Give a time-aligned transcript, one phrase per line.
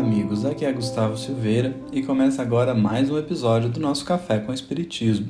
[0.00, 0.46] Amigos.
[0.46, 5.28] Aqui é Gustavo Silveira e começa agora mais um episódio do nosso Café com Espiritismo.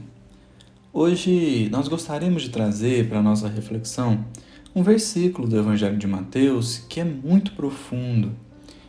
[0.92, 4.24] Hoje nós gostaríamos de trazer para a nossa reflexão
[4.72, 8.30] um versículo do Evangelho de Mateus que é muito profundo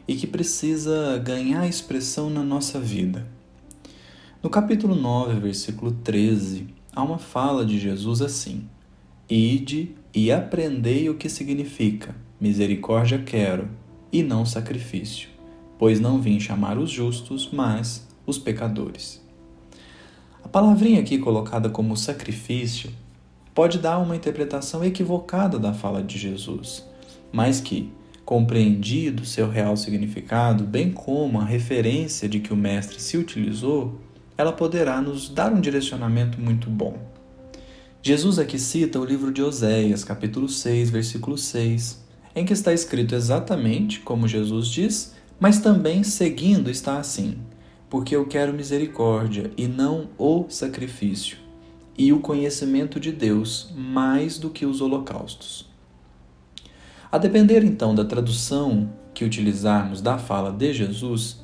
[0.08, 3.26] e que precisa ganhar expressão na nossa vida.
[4.44, 8.70] No capítulo 9, versículo 13, há uma fala de Jesus assim:
[9.27, 13.68] Ide e aprendei o que significa misericórdia quero
[14.13, 15.30] e não sacrifício,
[15.81, 19.20] pois não vim chamar os justos, mas os pecadores.
[20.44, 22.91] A palavrinha aqui colocada como sacrifício
[23.52, 26.85] pode dar uma interpretação equivocada da fala de Jesus,
[27.31, 27.91] mas que,
[28.23, 33.99] compreendido seu real significado, bem como a referência de que o Mestre se utilizou,
[34.38, 36.95] ela poderá nos dar um direcionamento muito bom.
[38.04, 43.16] Jesus aqui cita o livro de Oséias, capítulo 6, versículo 6, em que está escrito
[43.16, 47.40] exatamente como Jesus diz, mas também seguindo está assim:
[47.90, 51.38] porque eu quero misericórdia e não o sacrifício,
[51.98, 55.68] e o conhecimento de Deus mais do que os holocaustos.
[57.12, 61.41] A depender então da tradução que utilizarmos da fala de Jesus,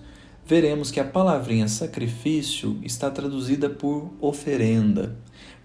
[0.47, 5.13] veremos que a palavrinha sacrifício está traduzida por oferenda,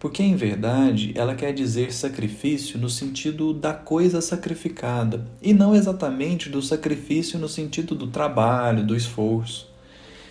[0.00, 6.48] porque em verdade ela quer dizer sacrifício no sentido da coisa sacrificada e não exatamente
[6.48, 9.70] do sacrifício no sentido do trabalho, do esforço.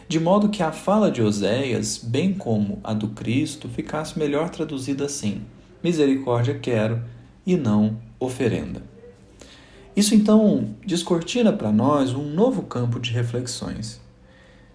[0.09, 5.05] De modo que a fala de Oséias, bem como a do Cristo, ficasse melhor traduzida
[5.05, 5.43] assim:
[5.81, 7.01] misericórdia quero
[7.47, 8.83] e não oferenda.
[9.95, 14.01] Isso então descortina para nós um novo campo de reflexões.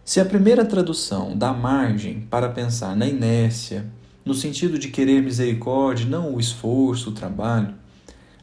[0.07, 3.87] Se a primeira tradução dá margem para pensar na inércia,
[4.25, 7.75] no sentido de querer misericórdia, não o esforço, o trabalho.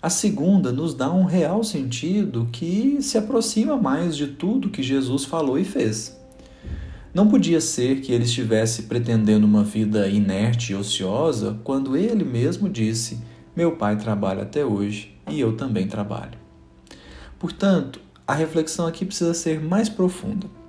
[0.01, 5.23] A segunda nos dá um real sentido que se aproxima mais de tudo que Jesus
[5.23, 6.19] falou e fez.
[7.13, 12.67] Não podia ser que ele estivesse pretendendo uma vida inerte e ociosa quando ele mesmo
[12.67, 13.19] disse:
[13.55, 16.37] Meu pai trabalha até hoje e eu também trabalho.
[17.39, 20.61] Portanto, a reflexão aqui precisa ser mais profunda.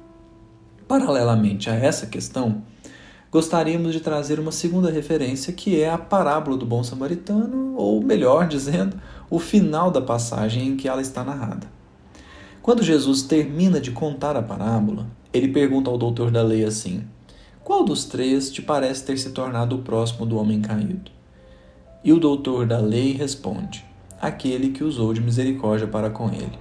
[0.87, 2.63] Paralelamente a essa questão,
[3.33, 8.47] gostaríamos de trazer uma segunda referência, que é a parábola do bom samaritano, ou melhor
[8.47, 9.01] dizendo,
[9.31, 11.67] o final da passagem em que ela está narrada.
[12.61, 17.05] Quando Jesus termina de contar a parábola, ele pergunta ao doutor da lei assim:
[17.63, 21.11] Qual dos três te parece ter se tornado o próximo do homem caído?
[22.05, 23.85] E o doutor da lei responde:
[24.21, 26.59] Aquele que usou de misericórdia para com ele.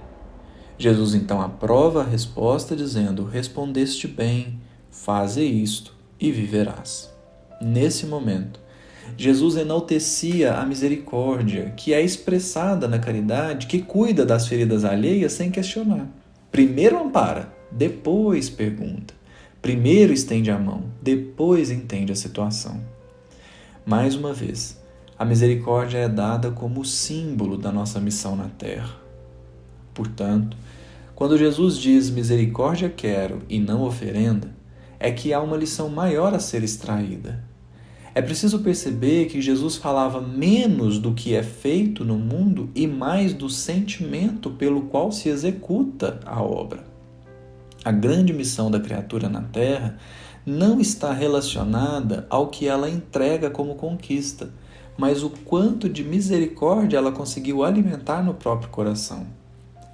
[0.76, 4.58] Jesus então aprova a resposta, dizendo: Respondeste bem,
[4.90, 7.12] faze isto e viverás.
[7.60, 8.60] Nesse momento,
[9.16, 15.50] Jesus enaltecia a misericórdia, que é expressada na caridade, que cuida das feridas alheias sem
[15.50, 16.08] questionar.
[16.50, 19.14] Primeiro ampara, depois pergunta.
[19.62, 22.80] Primeiro estende a mão, depois entende a situação.
[23.86, 24.80] Mais uma vez,
[25.18, 29.03] a misericórdia é dada como símbolo da nossa missão na terra.
[29.94, 30.56] Portanto,
[31.14, 34.50] quando Jesus diz misericórdia quero e não oferenda,
[34.98, 37.44] é que há uma lição maior a ser extraída.
[38.16, 43.32] É preciso perceber que Jesus falava menos do que é feito no mundo e mais
[43.32, 46.84] do sentimento pelo qual se executa a obra.
[47.84, 49.98] A grande missão da criatura na Terra
[50.46, 54.50] não está relacionada ao que ela entrega como conquista,
[54.96, 59.26] mas o quanto de misericórdia ela conseguiu alimentar no próprio coração.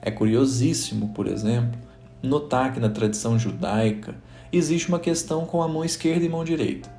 [0.03, 1.79] É curiosíssimo, por exemplo,
[2.23, 4.15] notar que na tradição judaica
[4.53, 6.91] existe uma questão com a mão esquerda e mão direita.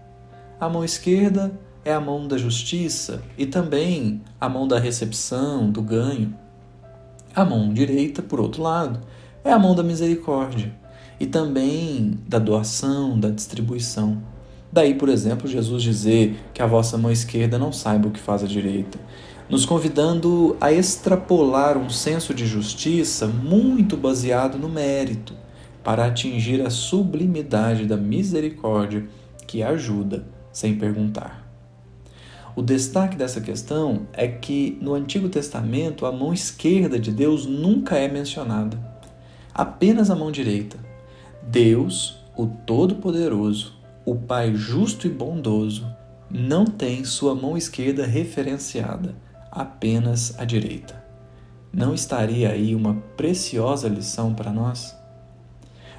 [0.60, 1.52] A mão esquerda
[1.84, 6.34] é a mão da justiça e também a mão da recepção, do ganho.
[7.34, 9.00] A mão direita, por outro lado,
[9.44, 10.72] é a mão da misericórdia
[11.20, 14.22] e também da doação, da distribuição.
[14.72, 18.44] Daí, por exemplo, Jesus dizer que a vossa mão esquerda não saiba o que faz
[18.44, 18.97] a direita,
[19.52, 25.34] nos convidando a extrapolar um senso de justiça muito baseado no mérito,
[25.84, 29.09] para atingir a sublimidade da misericórdia
[29.46, 31.46] que ajuda sem perguntar.
[32.56, 37.97] O destaque dessa questão é que no Antigo Testamento a mão esquerda de Deus nunca
[37.97, 38.80] é mencionada,
[39.54, 40.78] apenas a mão direita.
[41.44, 43.74] Deus, o Todo-Poderoso,
[44.06, 45.86] o Pai justo e bondoso,
[46.30, 49.14] não tem sua mão esquerda referenciada,
[49.52, 51.03] apenas a direita.
[51.74, 54.96] Não estaria aí uma preciosa lição para nós?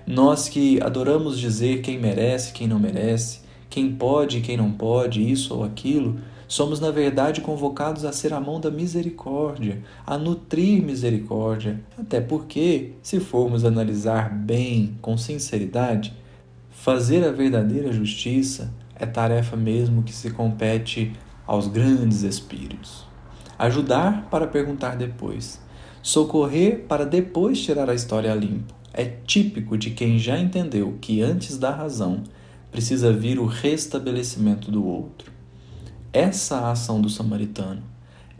[0.06, 3.40] Nós que adoramos dizer quem merece, quem não merece,
[3.70, 6.18] quem pode e quem não pode, isso ou aquilo,
[6.52, 12.92] Somos, na verdade, convocados a ser a mão da misericórdia, a nutrir misericórdia, até porque,
[13.02, 16.12] se formos analisar bem, com sinceridade,
[16.68, 21.14] fazer a verdadeira justiça é tarefa mesmo que se compete
[21.46, 23.06] aos grandes espíritos.
[23.62, 25.60] Ajudar para perguntar depois,
[26.02, 31.22] socorrer para depois tirar a história a limpo, é típico de quem já entendeu que
[31.22, 32.22] antes da razão
[32.70, 35.32] precisa vir o restabelecimento do outro
[36.12, 37.82] essa a ação do samaritano.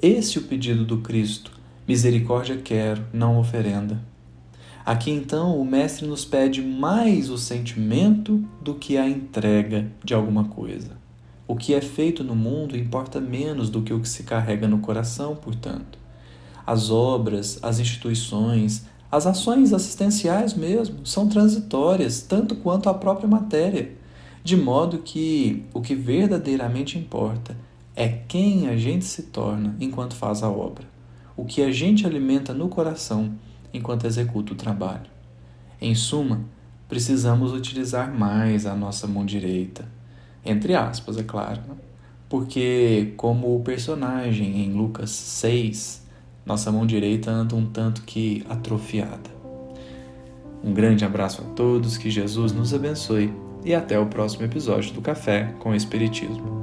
[0.00, 1.50] Esse o pedido do Cristo.
[1.88, 3.98] Misericórdia quero, não oferenda.
[4.84, 10.44] Aqui então o Mestre nos pede mais o sentimento do que a entrega de alguma
[10.44, 11.01] coisa.
[11.46, 14.78] O que é feito no mundo importa menos do que o que se carrega no
[14.78, 15.98] coração, portanto.
[16.66, 24.02] As obras, as instituições, as ações assistenciais mesmo são transitórias, tanto quanto a própria matéria
[24.44, 27.56] de modo que o que verdadeiramente importa
[27.94, 30.84] é quem a gente se torna enquanto faz a obra,
[31.36, 33.34] o que a gente alimenta no coração
[33.72, 35.10] enquanto executa o trabalho.
[35.80, 36.40] Em suma,
[36.88, 39.86] precisamos utilizar mais a nossa mão direita,
[40.44, 41.74] entre aspas, é claro, né?
[42.28, 46.02] porque, como o personagem em Lucas 6,
[46.46, 49.30] nossa mão direita anda um tanto que atrofiada.
[50.64, 53.32] Um grande abraço a todos, que Jesus nos abençoe
[53.64, 56.61] e até o próximo episódio do Café com Espiritismo.